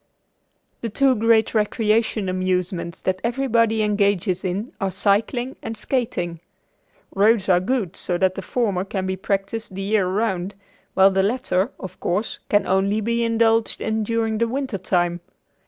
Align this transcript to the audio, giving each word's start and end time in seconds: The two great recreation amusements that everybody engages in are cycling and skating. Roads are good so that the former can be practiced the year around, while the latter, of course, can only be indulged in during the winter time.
The 0.81 0.89
two 0.89 1.13
great 1.15 1.53
recreation 1.53 2.27
amusements 2.27 3.01
that 3.01 3.21
everybody 3.23 3.83
engages 3.83 4.43
in 4.43 4.73
are 4.81 4.89
cycling 4.89 5.57
and 5.61 5.77
skating. 5.77 6.39
Roads 7.13 7.47
are 7.47 7.59
good 7.59 7.95
so 7.95 8.17
that 8.17 8.33
the 8.33 8.41
former 8.41 8.83
can 8.83 9.05
be 9.05 9.15
practiced 9.15 9.75
the 9.75 9.81
year 9.83 10.07
around, 10.07 10.55
while 10.95 11.11
the 11.11 11.21
latter, 11.21 11.69
of 11.79 11.99
course, 11.99 12.39
can 12.49 12.65
only 12.65 12.99
be 12.99 13.23
indulged 13.23 13.79
in 13.79 14.03
during 14.03 14.39
the 14.39 14.47
winter 14.47 14.79
time. 14.79 15.21